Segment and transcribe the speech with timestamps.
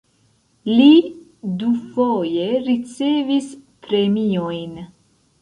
[0.77, 0.95] Li
[1.63, 3.53] dufoje ricevis
[3.87, 4.75] premiojn.